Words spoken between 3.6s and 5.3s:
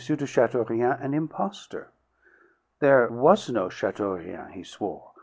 Chateaurien, he swore.